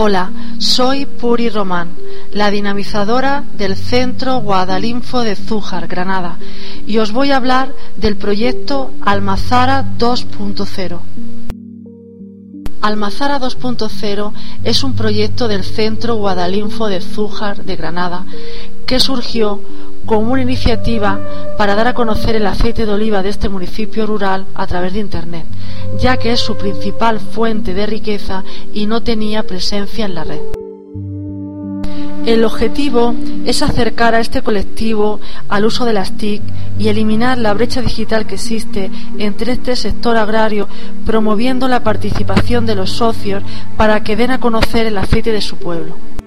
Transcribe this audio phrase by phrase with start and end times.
[0.00, 1.88] Hola, soy Puri Román,
[2.30, 6.38] la dinamizadora del Centro Guadalinfo de Zújar, Granada,
[6.86, 11.00] y os voy a hablar del proyecto Almazara 2.0.
[12.80, 18.24] Almazara 2.0 es un proyecto del Centro Guadalinfo de Zújar de Granada
[18.86, 19.60] que surgió
[20.08, 21.20] como una iniciativa
[21.58, 25.00] para dar a conocer el aceite de oliva de este municipio rural a través de
[25.00, 25.44] Internet,
[26.00, 30.40] ya que es su principal fuente de riqueza y no tenía presencia en la red.
[32.24, 36.42] El objetivo es acercar a este colectivo al uso de las TIC
[36.78, 40.68] y eliminar la brecha digital que existe entre este sector agrario,
[41.04, 43.42] promoviendo la participación de los socios
[43.76, 46.17] para que den a conocer el aceite de su pueblo.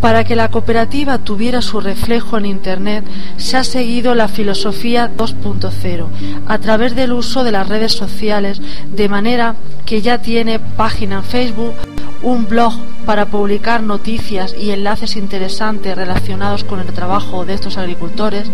[0.00, 3.04] Para que la cooperativa tuviera su reflejo en Internet,
[3.36, 6.06] se ha seguido la filosofía 2.0
[6.46, 8.60] a través del uso de las redes sociales,
[8.94, 11.74] de manera que ya tiene página en Facebook,
[12.22, 12.72] un blog
[13.04, 18.50] para publicar noticias y enlaces interesantes relacionados con el trabajo de estos agricultores,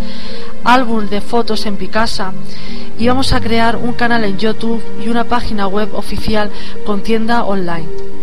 [0.64, 2.32] álbum de fotos en Picasa
[2.98, 6.50] y vamos a crear un canal en YouTube y una página web oficial
[6.84, 8.15] con tienda online.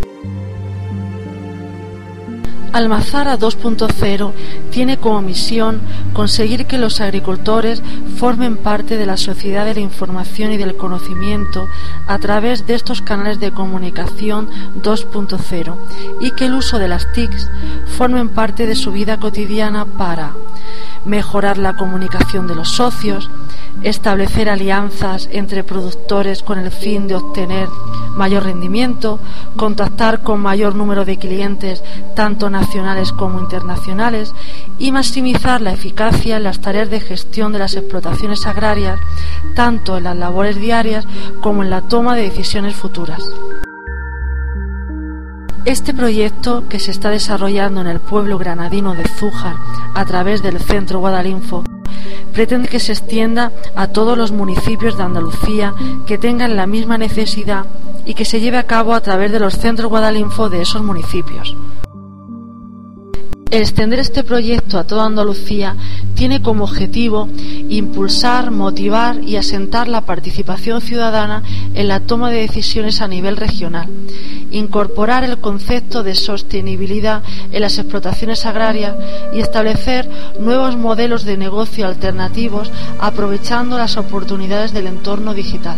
[2.73, 4.31] Almazara 2.0
[4.71, 5.79] tiene como misión
[6.13, 7.83] conseguir que los agricultores
[8.17, 11.67] formen parte de la sociedad de la información y del conocimiento
[12.07, 14.49] a través de estos canales de comunicación
[14.81, 15.77] 2.0
[16.19, 17.47] y que el uso de las TICs
[17.95, 20.33] formen parte de su vida cotidiana para
[21.05, 23.29] mejorar la comunicación de los socios,
[23.81, 27.67] establecer alianzas entre productores con el fin de obtener
[28.15, 29.19] mayor rendimiento,
[29.55, 31.83] contactar con mayor número de clientes,
[32.15, 34.33] tanto nacionales como internacionales,
[34.77, 38.99] y maximizar la eficacia en las tareas de gestión de las explotaciones agrarias,
[39.55, 41.07] tanto en las labores diarias
[41.41, 43.23] como en la toma de decisiones futuras.
[45.65, 49.55] Este proyecto, que se está desarrollando en el pueblo granadino de Zújar
[49.95, 51.63] a través del Centro Guadalinfo,
[52.33, 55.73] pretende que se extienda a todos los municipios de Andalucía
[56.05, 57.65] que tengan la misma necesidad
[58.05, 61.55] y que se lleve a cabo a través de los centros Guadalinfo de esos municipios.
[63.53, 65.75] Extender este proyecto a toda Andalucía
[66.15, 67.29] tiene como objetivo
[67.69, 71.43] impulsar, motivar y asentar la participación ciudadana
[71.75, 73.87] en la toma de decisiones a nivel regional,
[74.49, 77.21] incorporar el concepto de sostenibilidad
[77.51, 78.95] en las explotaciones agrarias
[79.33, 80.09] y establecer
[80.39, 85.77] nuevos modelos de negocio alternativos aprovechando las oportunidades del entorno digital.